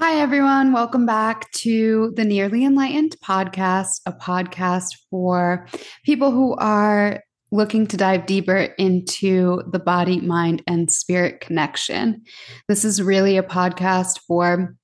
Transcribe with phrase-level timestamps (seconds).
[0.00, 0.72] Hi, everyone.
[0.72, 5.68] Welcome back to the Nearly Enlightened podcast, a podcast for
[6.04, 12.22] people who are looking to dive deeper into the body, mind, and spirit connection.
[12.66, 14.74] This is really a podcast for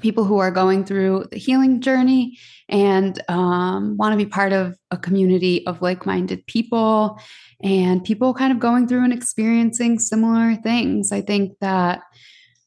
[0.00, 2.36] people who are going through the healing journey
[2.68, 7.16] and um, want to be part of a community of like minded people
[7.62, 11.12] and people kind of going through and experiencing similar things.
[11.12, 12.02] I think that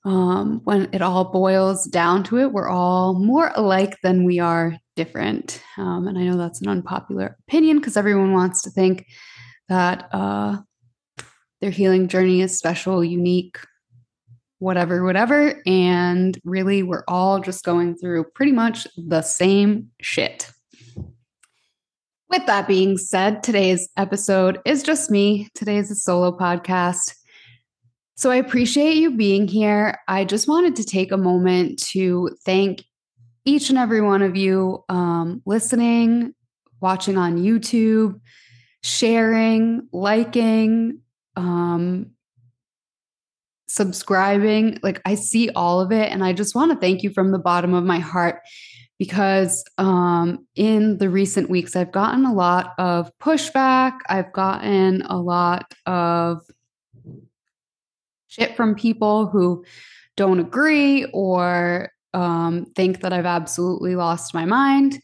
[0.05, 4.77] um, when it all boils down to it, we're all more alike than we are
[4.95, 5.61] different.
[5.77, 9.07] Um, and I know that's an unpopular opinion because everyone wants to think
[9.67, 10.57] that uh,
[11.59, 13.57] their healing journey is special, unique,
[14.59, 15.59] whatever, whatever.
[15.65, 20.51] And really, we're all just going through pretty much the same shit.
[22.29, 25.47] With that being said, today's episode is just me.
[25.55, 27.15] Today is a solo podcast.
[28.15, 29.99] So I appreciate you being here.
[30.07, 32.83] I just wanted to take a moment to thank
[33.43, 36.33] each and every one of you um, listening,
[36.79, 38.19] watching on YouTube,
[38.83, 41.01] sharing, liking,
[41.35, 42.11] um,
[43.67, 44.79] subscribing.
[44.81, 46.09] Like I see all of it.
[46.09, 48.41] And I just want to thank you from the bottom of my heart
[48.97, 53.97] because um, in the recent weeks, I've gotten a lot of pushback.
[54.07, 56.39] I've gotten a lot of
[58.35, 59.63] shit from people who
[60.15, 64.99] don't agree or um, think that I've absolutely lost my mind.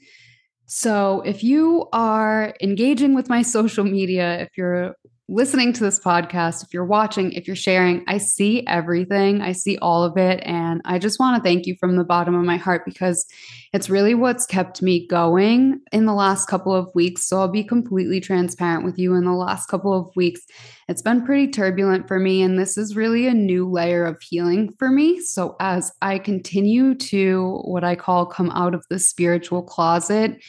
[0.65, 4.95] So if you are engaging with my social media, if you're
[5.31, 9.41] listening to this podcast, if you're watching, if you're sharing, I see everything.
[9.41, 10.41] I see all of it.
[10.45, 13.25] And I just want to thank you from the bottom of my heart because
[13.71, 17.29] it's really what's kept me going in the last couple of weeks.
[17.29, 19.15] So I'll be completely transparent with you.
[19.15, 20.41] In the last couple of weeks,
[20.89, 22.41] it's been pretty turbulent for me.
[22.41, 25.21] And this is really a new layer of healing for me.
[25.21, 30.41] So as I continue to what I call come out of the spiritual closet,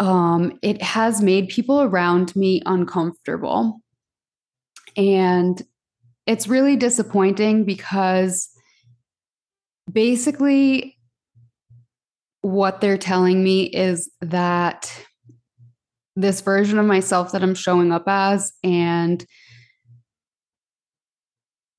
[0.00, 3.80] um, it has made people around me uncomfortable.
[4.96, 5.62] And
[6.26, 8.48] it's really disappointing because
[9.90, 10.96] basically
[12.40, 14.90] what they're telling me is that
[16.16, 19.24] this version of myself that I'm showing up as and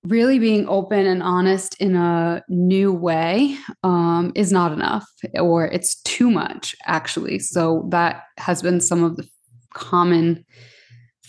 [0.03, 5.07] really being open and honest in a new way um, is not enough
[5.39, 7.37] or it's too much actually.
[7.39, 9.27] So that has been some of the
[9.73, 10.43] common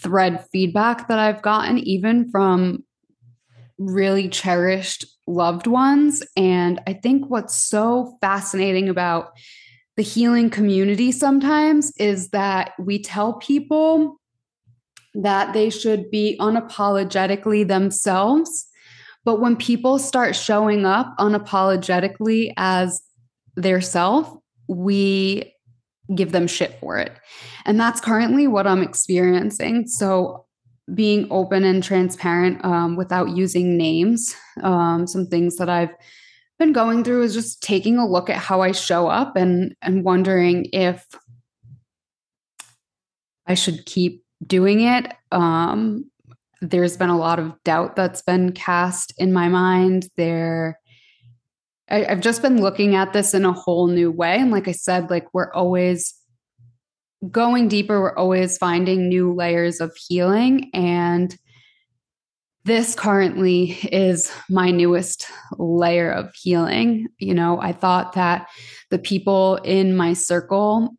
[0.02, 2.82] thread feedback that i've gotten even from
[3.78, 6.22] really cherished loved ones.
[6.36, 9.30] And i think what's so fascinating about
[9.96, 14.18] the healing community sometimes is that we tell people
[15.14, 18.66] that they should be unapologetically themselves.
[19.24, 23.02] But when people start showing up unapologetically as
[23.54, 24.34] their self,
[24.68, 25.54] we
[26.14, 27.12] give them shit for it.
[27.64, 29.86] And that's currently what I'm experiencing.
[29.86, 30.46] So,
[30.92, 35.94] being open and transparent um, without using names, um, some things that I've
[36.58, 40.04] been going through is just taking a look at how I show up and and
[40.04, 41.06] wondering if
[43.46, 45.12] I should keep doing it.
[45.30, 46.10] Um,
[46.60, 50.08] there's been a lot of doubt that's been cast in my mind.
[50.16, 50.78] There,
[51.90, 54.38] I, I've just been looking at this in a whole new way.
[54.38, 56.14] And like I said, like we're always
[57.30, 60.70] going deeper, we're always finding new layers of healing.
[60.72, 61.36] And
[62.64, 65.26] this currently is my newest
[65.58, 67.08] layer of healing.
[67.18, 68.48] You know, I thought that
[68.90, 70.90] the people in my circle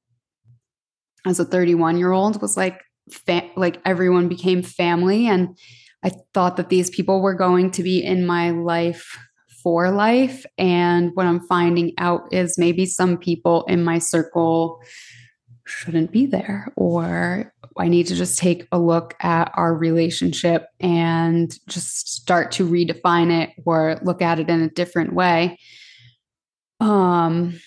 [1.25, 2.81] as a 31 year old was like
[3.13, 5.57] fa- like everyone became family and
[6.03, 9.18] I thought that these people were going to be in my life
[9.63, 14.81] for life and what I'm finding out is maybe some people in my circle
[15.66, 21.57] shouldn't be there or I need to just take a look at our relationship and
[21.68, 25.58] just start to redefine it or look at it in a different way.
[26.82, 27.59] Um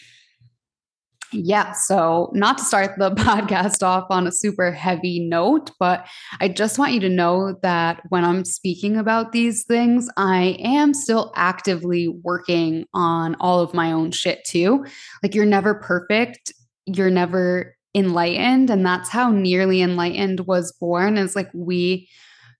[1.32, 6.06] yeah, so not to start the podcast off on a super heavy note, but
[6.40, 10.94] I just want you to know that when I'm speaking about these things, I am
[10.94, 14.84] still actively working on all of my own shit too.
[15.22, 16.52] Like, you're never perfect,
[16.86, 18.70] you're never enlightened.
[18.70, 22.08] And that's how Nearly Enlightened was born is like we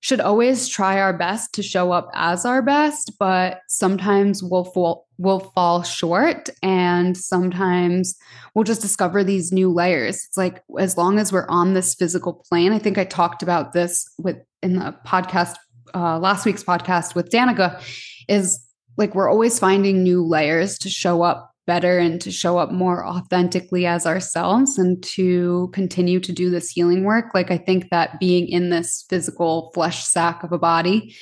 [0.06, 5.08] should always try our best to show up as our best, but sometimes we'll fall
[5.18, 8.14] we'll fall short and sometimes
[8.54, 10.24] we'll just discover these new layers.
[10.28, 13.72] It's like as long as we're on this physical plane, I think I talked about
[13.72, 15.56] this with in the podcast
[15.92, 17.82] uh, last week's podcast with Danica
[18.28, 18.64] is
[18.96, 23.06] like we're always finding new layers to show up better and to show up more
[23.06, 27.26] authentically as ourselves and to continue to do this healing work.
[27.34, 31.14] Like, I think that being in this physical flesh sack of a body,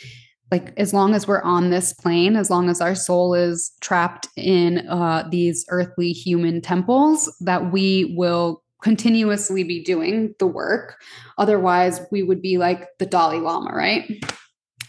[0.50, 4.29] like, as long as we're on this plane, as long as our soul is trapped
[4.37, 10.97] in uh, these earthly human temples, that we will continuously be doing the work.
[11.38, 14.05] Otherwise, we would be like the Dalai Lama, right?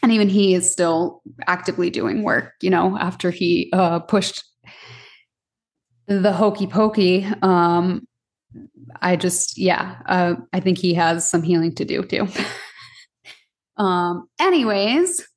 [0.04, 4.44] And even he is still actively doing work, you know, after he uh, pushed
[6.07, 7.28] the hokey pokey.
[7.42, 8.07] Um,
[9.02, 12.28] I just, yeah, uh, I think he has some healing to do too.
[13.78, 15.28] um, anyways,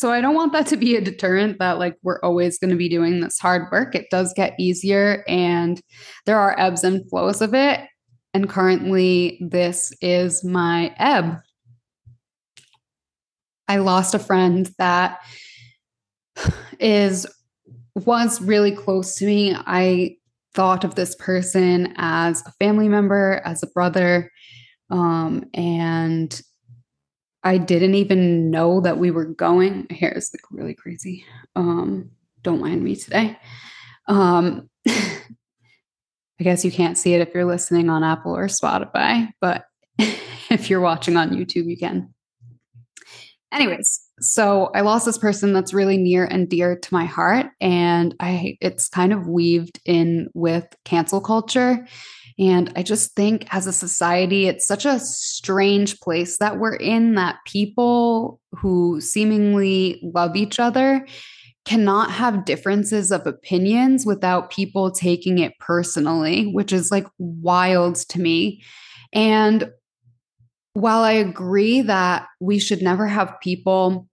[0.00, 2.76] so I don't want that to be a deterrent that like we're always going to
[2.76, 3.94] be doing this hard work.
[3.94, 5.78] It does get easier and
[6.24, 7.80] there are ebbs and flows of it.
[8.32, 11.40] And currently, this is my ebb.
[13.68, 15.18] I lost a friend that
[16.80, 17.26] is
[18.06, 19.54] was really close to me.
[19.54, 20.16] I
[20.54, 24.30] thought of this person as a family member, as a brother,
[24.90, 26.40] um, and
[27.42, 29.86] I didn't even know that we were going.
[29.88, 31.24] My hair is like really crazy.
[31.56, 32.10] Um,
[32.42, 33.38] don't mind me today.
[34.08, 39.64] Um, I guess you can't see it if you're listening on Apple or Spotify, but
[39.98, 42.14] if you're watching on YouTube, you can.
[43.52, 48.14] Anyways, so I lost this person that's really near and dear to my heart, and
[48.20, 51.86] I it's kind of weaved in with cancel culture
[52.40, 57.14] and I just think as a society, it's such a strange place that we're in
[57.16, 61.06] that people who seemingly love each other
[61.66, 68.18] cannot have differences of opinions without people taking it personally, which is like wild to
[68.18, 68.62] me.
[69.12, 69.70] And
[70.72, 74.08] while I agree that we should never have people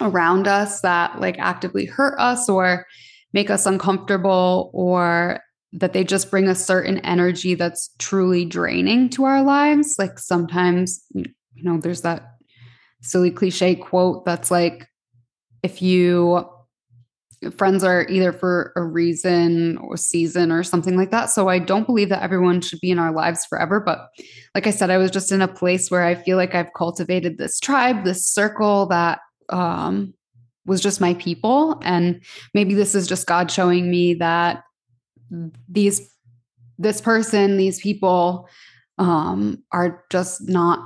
[0.00, 2.86] around us that like actively hurt us or
[3.32, 5.40] make us uncomfortable or
[5.72, 9.96] that they just bring a certain energy that's truly draining to our lives.
[9.98, 11.24] Like sometimes, you
[11.62, 12.24] know, there's that
[13.02, 14.88] silly cliche quote that's like,
[15.62, 16.44] if you
[17.56, 21.30] friends are either for a reason or season or something like that.
[21.30, 23.80] So I don't believe that everyone should be in our lives forever.
[23.80, 24.10] But
[24.54, 27.38] like I said, I was just in a place where I feel like I've cultivated
[27.38, 29.20] this tribe, this circle that
[29.50, 30.14] um,
[30.66, 31.80] was just my people.
[31.82, 32.22] And
[32.54, 34.64] maybe this is just God showing me that
[35.68, 36.08] these
[36.78, 38.48] this person these people
[38.98, 40.80] um are just not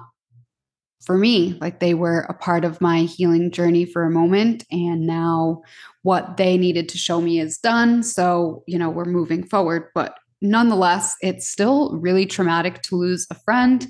[1.02, 1.56] for me.
[1.60, 5.62] Like they were a part of my healing journey for a moment and now
[6.02, 8.02] what they needed to show me is done.
[8.02, 9.88] So you know we're moving forward.
[9.94, 13.86] But nonetheless it's still really traumatic to lose a friend.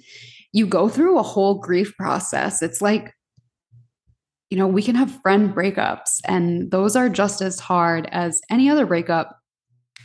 [0.52, 2.62] You go through a whole grief process.
[2.62, 3.12] It's like
[4.50, 8.68] you know we can have friend breakups and those are just as hard as any
[8.68, 9.38] other breakup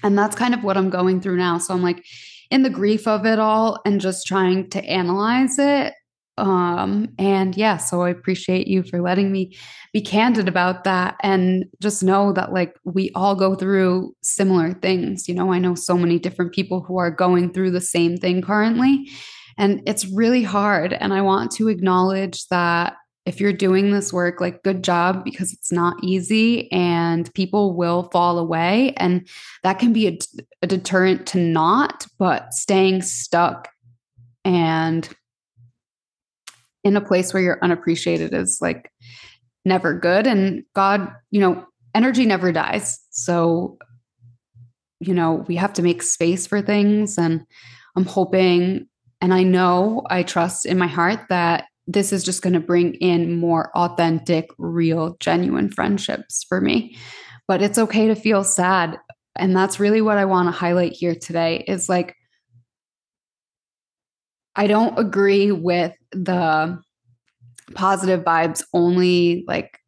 [0.03, 1.57] and that's kind of what I'm going through now.
[1.57, 2.05] So I'm like
[2.51, 5.93] in the grief of it all and just trying to analyze it.
[6.37, 9.57] Um, and yeah, so I appreciate you for letting me
[9.91, 15.27] be candid about that and just know that like we all go through similar things.
[15.27, 18.41] You know, I know so many different people who are going through the same thing
[18.41, 19.09] currently.
[19.57, 20.93] And it's really hard.
[20.93, 22.93] And I want to acknowledge that
[23.25, 28.09] if you're doing this work, like good job because it's not easy and people will
[28.11, 28.93] fall away.
[28.97, 29.27] And
[29.63, 30.17] that can be a,
[30.63, 33.69] a deterrent to not, but staying stuck
[34.43, 35.07] and
[36.83, 38.91] in a place where you're unappreciated is like
[39.65, 40.25] never good.
[40.25, 42.99] And God, you know, energy never dies.
[43.09, 43.77] So,
[44.99, 47.17] you know, we have to make space for things.
[47.17, 47.45] And
[47.95, 48.87] I'm hoping,
[49.21, 52.93] and I know, I trust in my heart that this is just going to bring
[52.95, 56.95] in more authentic, real, genuine friendships for me.
[57.47, 58.99] But it's okay to feel sad.
[59.35, 62.15] And that's really what I want to highlight here today is like,
[64.55, 66.79] I don't agree with the
[67.73, 69.78] positive vibes only like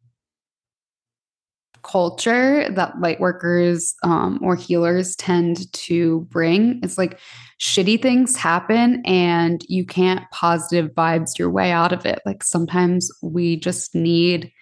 [1.82, 6.80] culture that light workers um, or healers tend to bring.
[6.82, 7.18] It's like
[7.60, 12.20] shitty things happen and you can't positive vibes your way out of it.
[12.26, 14.52] Like sometimes we just need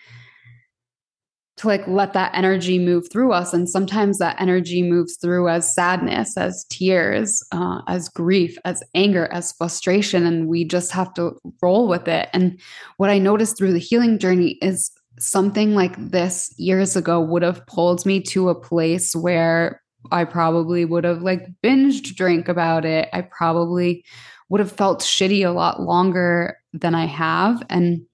[1.61, 5.75] to like let that energy move through us and sometimes that energy moves through as
[5.75, 11.39] sadness as tears uh, as grief as anger as frustration and we just have to
[11.61, 12.59] roll with it and
[12.97, 17.67] what i noticed through the healing journey is something like this years ago would have
[17.67, 23.09] pulled me to a place where I probably would have like binged drink about it.
[23.13, 24.05] I probably
[24.49, 27.63] would have felt shitty a lot longer than I have.
[27.69, 28.07] And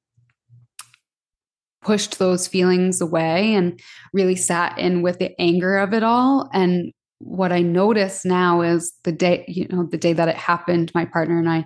[1.87, 3.81] pushed those feelings away and
[4.13, 6.51] really sat in with the anger of it all.
[6.53, 10.91] And what I notice now is the day, you know, the day that it happened,
[10.97, 11.65] my partner and I,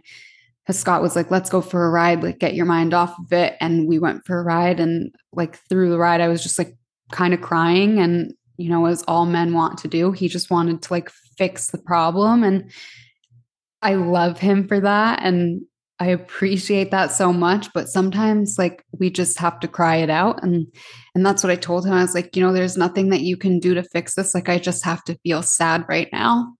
[0.70, 3.56] Scott was like, let's go for a ride, like get your mind off of it.
[3.60, 4.78] And we went for a ride.
[4.78, 6.76] And like through the ride, I was just like
[7.12, 7.98] kind of crying.
[7.98, 11.70] And, you know, as all men want to do, he just wanted to like fix
[11.70, 12.44] the problem.
[12.44, 12.70] And
[13.82, 15.22] I love him for that.
[15.22, 15.62] And
[16.00, 20.42] I appreciate that so much, but sometimes like we just have to cry it out
[20.42, 20.66] and
[21.14, 21.92] and that's what I told him.
[21.92, 24.34] I was like, you know, there's nothing that you can do to fix this.
[24.34, 26.54] Like I just have to feel sad right now.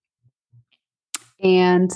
[1.42, 1.90] And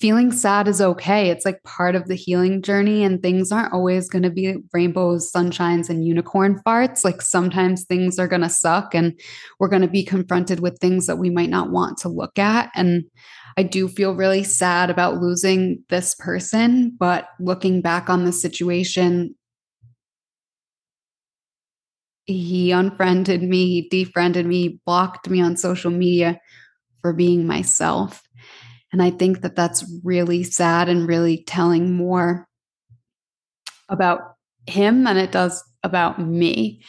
[0.00, 1.28] feeling sad is okay.
[1.28, 5.30] It's like part of the healing journey and things aren't always going to be rainbows,
[5.30, 7.04] sunshines and unicorn farts.
[7.04, 9.18] Like sometimes things are going to suck and
[9.58, 12.70] we're going to be confronted with things that we might not want to look at
[12.74, 13.04] and
[13.56, 19.34] I do feel really sad about losing this person, but looking back on the situation,
[22.24, 26.40] he unfriended me, he defriended me, blocked me on social media
[27.02, 28.22] for being myself.
[28.92, 32.48] And I think that that's really sad and really telling more
[33.88, 34.20] about
[34.66, 36.82] him than it does about me.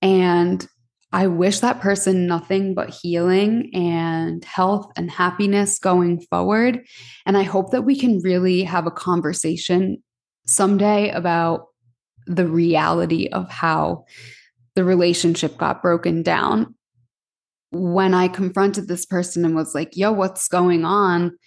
[0.00, 0.66] And
[1.12, 6.84] I wish that person nothing but healing and health and happiness going forward.
[7.24, 10.02] And I hope that we can really have a conversation
[10.46, 11.66] someday about
[12.26, 14.04] the reality of how
[14.74, 16.74] the relationship got broken down.
[17.70, 21.38] When I confronted this person and was like, yo, what's going on?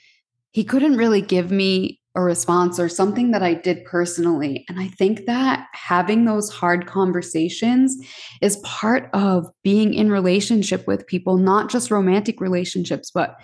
[0.51, 4.65] He couldn't really give me a response or something that I did personally.
[4.67, 7.98] And I think that having those hard conversations
[8.41, 13.38] is part of being in relationship with people, not just romantic relationships, but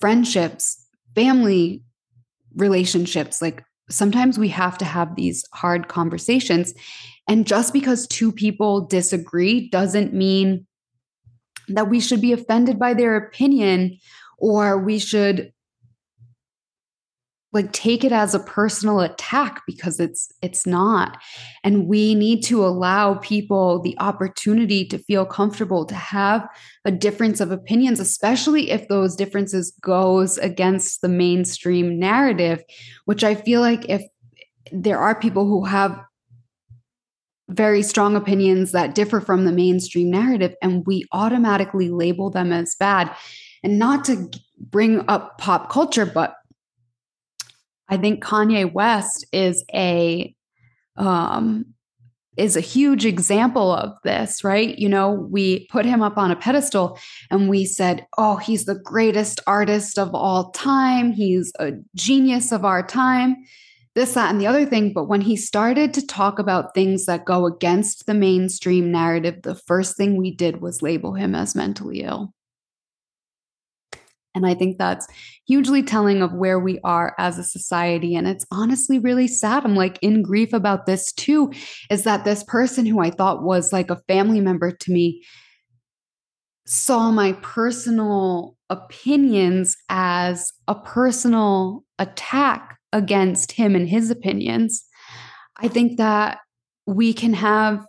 [0.00, 1.82] friendships, family
[2.54, 3.40] relationships.
[3.40, 6.74] Like sometimes we have to have these hard conversations.
[7.26, 10.66] And just because two people disagree doesn't mean
[11.68, 13.96] that we should be offended by their opinion
[14.38, 15.52] or we should
[17.52, 21.18] like take it as a personal attack because it's it's not.
[21.64, 26.48] And we need to allow people the opportunity to feel comfortable to have
[26.84, 32.62] a difference of opinions especially if those differences goes against the mainstream narrative
[33.04, 34.02] which i feel like if
[34.72, 36.00] there are people who have
[37.48, 42.74] very strong opinions that differ from the mainstream narrative and we automatically label them as
[42.76, 43.14] bad
[43.62, 46.34] and not to bring up pop culture but
[47.90, 50.34] I think Kanye West is a
[50.96, 51.66] um,
[52.36, 54.78] is a huge example of this, right?
[54.78, 56.98] You know, we put him up on a pedestal
[57.30, 61.12] and we said, "Oh, he's the greatest artist of all time.
[61.12, 63.36] He's a genius of our time."
[63.96, 64.92] This, that, and the other thing.
[64.92, 69.56] But when he started to talk about things that go against the mainstream narrative, the
[69.56, 72.32] first thing we did was label him as mentally ill.
[74.34, 75.06] And I think that's
[75.46, 78.14] hugely telling of where we are as a society.
[78.14, 79.64] And it's honestly really sad.
[79.64, 81.52] I'm like in grief about this too
[81.90, 85.24] is that this person who I thought was like a family member to me
[86.66, 94.84] saw my personal opinions as a personal attack against him and his opinions.
[95.56, 96.38] I think that
[96.86, 97.84] we can have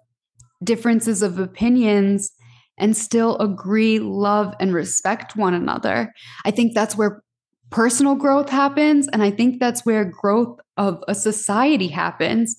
[0.63, 2.31] differences of opinions
[2.77, 6.13] and still agree, love, and respect one another.
[6.45, 7.21] I think that's where
[7.69, 9.07] personal growth happens.
[9.07, 12.55] And I think that's where growth of a society happens.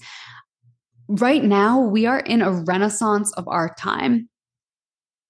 [1.09, 4.28] Right now, we are in a renaissance of our time.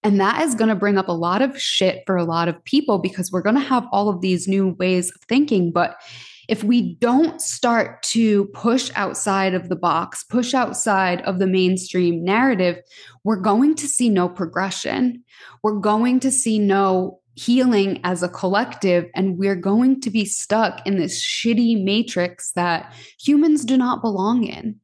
[0.04, 2.62] And that is going to bring up a lot of shit for a lot of
[2.64, 5.70] people because we're going to have all of these new ways of thinking.
[5.70, 5.96] But
[6.52, 12.22] if we don't start to push outside of the box, push outside of the mainstream
[12.22, 12.76] narrative,
[13.24, 15.24] we're going to see no progression.
[15.62, 20.86] We're going to see no healing as a collective, and we're going to be stuck
[20.86, 24.78] in this shitty matrix that humans do not belong in.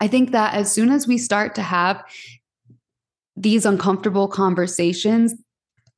[0.00, 2.02] I think that as soon as we start to have
[3.36, 5.36] these uncomfortable conversations,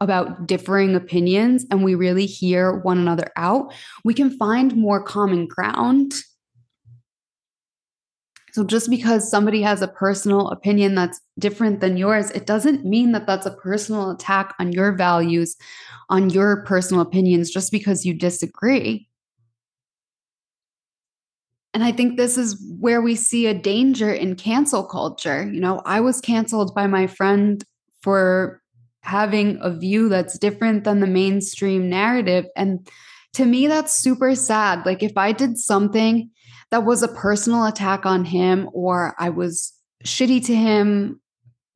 [0.01, 3.73] about differing opinions and we really hear one another out,
[4.05, 6.15] we can find more common ground.
[8.53, 13.13] So, just because somebody has a personal opinion that's different than yours, it doesn't mean
[13.13, 15.57] that that's a personal attack on your values,
[16.09, 19.09] on your personal opinions, just because you disagree.
[21.75, 25.49] And I think this is where we see a danger in cancel culture.
[25.49, 27.63] You know, I was canceled by my friend
[28.01, 28.61] for
[29.09, 32.45] having a view that's different than the mainstream narrative.
[32.55, 32.87] And
[33.33, 34.85] to me, that's super sad.
[34.85, 36.31] Like, if I did something
[36.71, 39.73] that was a personal attack on him, or I was
[40.05, 41.21] shitty to him,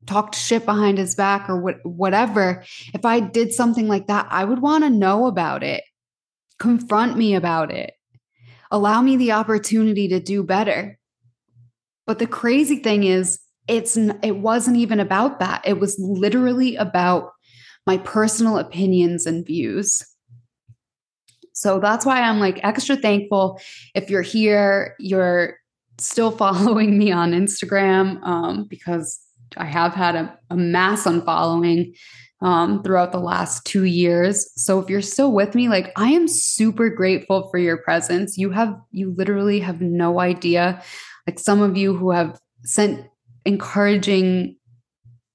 [0.05, 2.63] talked shit behind his back or what, whatever,
[2.93, 5.83] if I did something like that, I would want to know about it,
[6.59, 7.93] confront me about it,
[8.69, 10.99] allow me the opportunity to do better.
[12.05, 15.61] But the crazy thing is, it's it wasn't even about that.
[15.65, 17.31] It was literally about
[17.85, 20.03] my personal opinions and views.
[21.53, 23.59] So that's why I'm like extra thankful
[23.93, 25.57] if you're here, you're
[25.97, 29.19] still following me on Instagram um, because
[29.55, 31.95] I have had a, a mass unfollowing
[32.41, 34.51] um, throughout the last two years.
[34.55, 38.37] So if you're still with me, like I am super grateful for your presence.
[38.37, 40.81] You have, you literally have no idea.
[41.25, 43.07] Like some of you who have sent
[43.45, 44.55] encouraging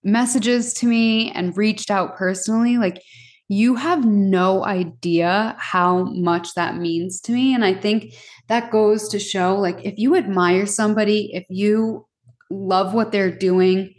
[0.05, 3.03] messages to me and reached out personally, like
[3.49, 7.55] you have no idea how much that means to me.
[7.55, 8.15] And I think
[8.49, 12.07] that goes to show like if you admire somebody, if you
[12.51, 13.95] love what they're doing,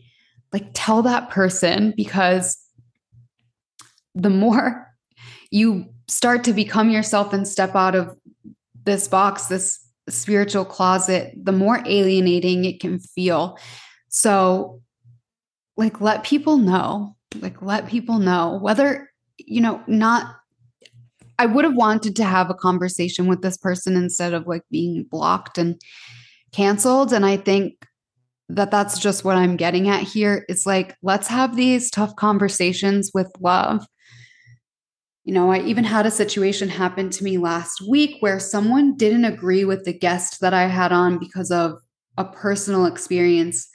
[0.54, 2.58] like tell that person because
[4.16, 4.88] the more
[5.52, 8.16] you start to become yourself and step out of
[8.86, 13.58] this box, this spiritual closet, the more alienating it can feel.
[14.10, 14.82] So,
[15.78, 20.36] like, let people know, like, let people know whether, you know, not.
[21.38, 25.06] I would have wanted to have a conversation with this person instead of like being
[25.10, 25.80] blocked and
[26.52, 27.14] canceled.
[27.14, 27.76] And I think
[28.50, 33.12] that that's just what I'm getting at here is like, let's have these tough conversations
[33.14, 33.86] with love.
[35.24, 39.26] You know, I even had a situation happen to me last week where someone didn't
[39.26, 41.76] agree with the guest that I had on because of
[42.18, 43.70] a personal experience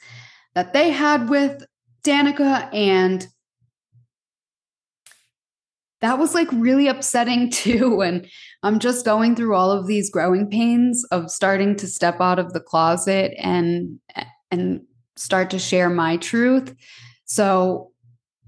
[0.55, 1.65] that they had with
[2.03, 2.73] Danica.
[2.73, 3.27] And
[6.01, 8.01] that was like really upsetting too.
[8.01, 8.27] And
[8.63, 12.53] I'm just going through all of these growing pains of starting to step out of
[12.53, 13.99] the closet and
[14.51, 14.81] and
[15.17, 16.75] start to share my truth.
[17.25, 17.91] So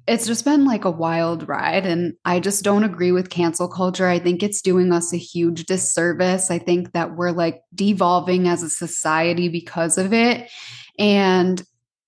[0.07, 1.85] it's just been like a wild ride.
[1.85, 4.07] And I just don't agree with cancel culture.
[4.07, 6.49] I think it's doing us a huge disservice.
[6.49, 10.49] I think that we're like devolving as a society because of it.
[10.97, 11.61] And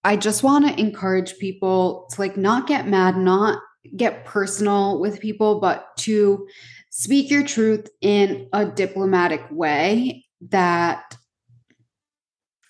[0.04, 3.62] I just want to encourage people to like not get mad, not
[3.96, 6.48] get personal with people, but to
[6.90, 11.18] speak your truth in a diplomatic way that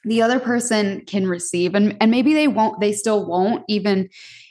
[0.06, 1.76] the other person can receive.
[1.76, 4.10] And and maybe they won't they still won't even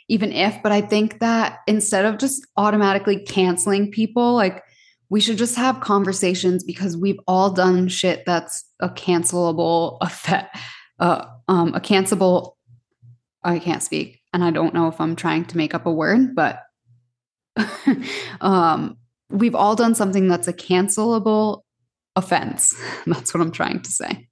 [0.08, 4.62] even if but i think that instead of just automatically canceling people like
[5.10, 10.56] we should just have conversations because we've all done shit that's a cancelable effect
[10.98, 12.54] uh, um a cancelable
[13.48, 16.34] i can't speak and i don't know if i'm trying to make up a word
[16.34, 16.62] but
[18.40, 18.96] um
[19.30, 21.62] we've all done something that's a cancelable
[22.16, 22.74] offense
[23.06, 24.28] that's what i'm trying to say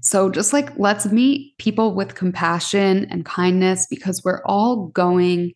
[0.00, 5.52] so just like let's meet people with compassion and kindness because we're all going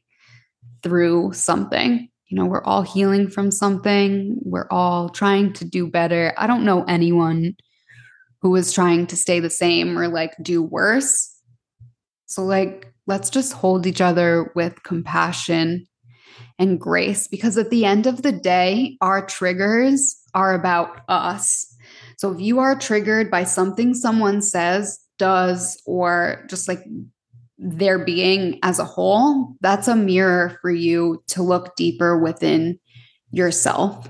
[0.87, 2.09] through something.
[2.29, 4.39] You know, we're all healing from something.
[4.43, 6.33] We're all trying to do better.
[6.39, 7.57] I don't know anyone
[8.41, 11.36] who is trying to stay the same or like do worse.
[12.27, 15.87] So, like, let's just hold each other with compassion
[16.59, 21.67] and grace because at the end of the day, our triggers are about us.
[22.19, 26.83] So if you are triggered by something someone says, does, or just like
[27.59, 32.79] their being as a whole, that's a mirror for you to look deeper within
[33.31, 34.09] yourself.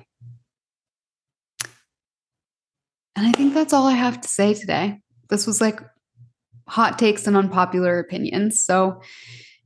[3.17, 5.01] And I think that's all I have to say today.
[5.31, 5.81] This was like
[6.69, 8.63] hot takes and unpopular opinions.
[8.63, 9.01] So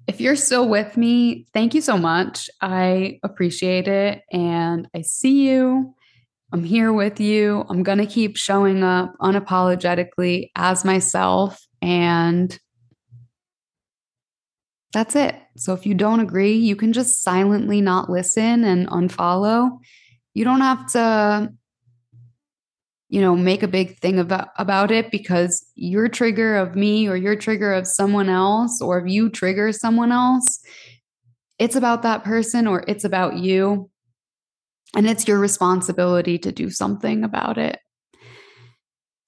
[0.06, 2.50] if you're still with me, thank you so much.
[2.60, 4.22] I appreciate it.
[4.32, 5.94] And I see you
[6.52, 7.64] I'm here with you.
[7.68, 11.64] I'm going to keep showing up unapologetically as myself.
[11.80, 12.58] And
[14.92, 15.36] that's it.
[15.56, 19.78] So if you don't agree, you can just silently not listen and unfollow.
[20.34, 21.52] You don't have to
[23.10, 27.16] you know make a big thing about about it because your trigger of me or
[27.16, 30.60] your trigger of someone else or if you trigger someone else
[31.60, 33.90] it's about that person or it's about you
[34.96, 37.78] and it's your responsibility to do something about it.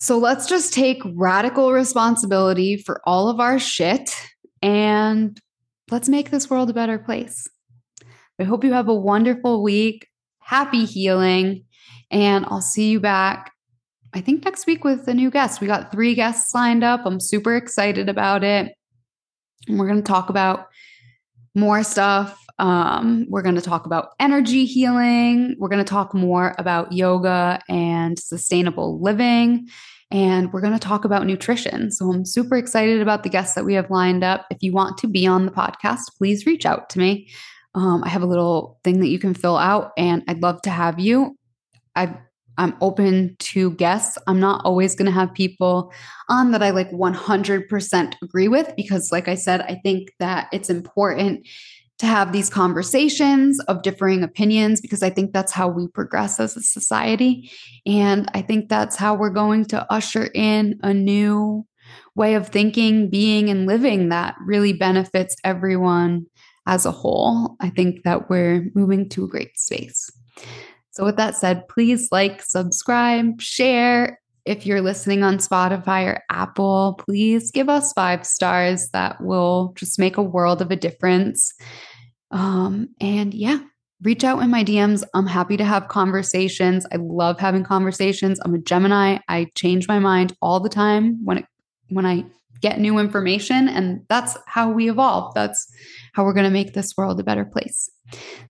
[0.00, 4.10] So let's just take radical responsibility for all of our shit
[4.60, 5.38] and
[5.90, 7.46] let's make this world a better place.
[8.40, 10.08] I hope you have a wonderful week.
[10.40, 11.64] Happy healing.
[12.10, 13.52] And I'll see you back,
[14.14, 15.60] I think, next week with a new guest.
[15.60, 17.02] We got three guests lined up.
[17.04, 18.74] I'm super excited about it.
[19.68, 20.68] And we're going to talk about
[21.54, 25.56] more stuff um, we're going to talk about energy healing.
[25.58, 29.68] We're going to talk more about yoga and sustainable living.
[30.12, 31.90] and we're going to talk about nutrition.
[31.90, 34.46] So I'm super excited about the guests that we have lined up.
[34.50, 37.28] If you want to be on the podcast, please reach out to me.
[37.74, 40.70] Um, I have a little thing that you can fill out, and I'd love to
[40.70, 41.38] have you.
[41.96, 42.14] I
[42.62, 44.16] I'm open to guests.
[44.28, 45.92] I'm not always going to have people
[46.28, 50.70] on that I like 100% agree with because, like I said, I think that it's
[50.70, 51.46] important
[51.98, 56.56] to have these conversations of differing opinions because I think that's how we progress as
[56.56, 57.50] a society.
[57.84, 61.66] And I think that's how we're going to usher in a new
[62.14, 66.26] way of thinking, being, and living that really benefits everyone
[66.66, 67.56] as a whole.
[67.60, 70.10] I think that we're moving to a great space.
[70.92, 74.20] So, with that said, please like, subscribe, share.
[74.44, 78.88] If you're listening on Spotify or Apple, please give us five stars.
[78.90, 81.54] That will just make a world of a difference.
[82.30, 83.60] Um, and yeah,
[84.02, 85.04] reach out in my DMs.
[85.14, 86.86] I'm happy to have conversations.
[86.92, 88.40] I love having conversations.
[88.44, 89.18] I'm a Gemini.
[89.28, 91.46] I change my mind all the time when it
[91.88, 92.24] when I
[92.60, 95.34] get new information and that's how we evolve.
[95.34, 95.70] That's
[96.14, 97.90] how we're going to make this world a better place.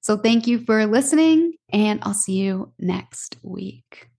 [0.01, 4.12] So thank you for listening and I'll see you next week.